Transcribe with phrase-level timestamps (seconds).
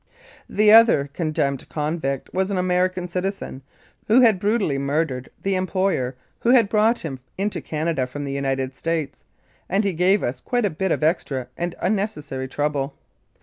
[0.49, 3.61] The other condemned convict was an American citizen,
[4.07, 8.73] who had brutally murdered the employer who had brought 'him into Canada from the United
[8.73, 9.19] States,
[9.69, 12.95] and he gave us quite a bit of extra and unnecessary trouble.